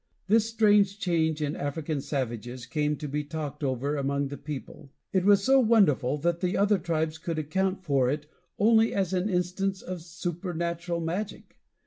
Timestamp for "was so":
5.25-5.59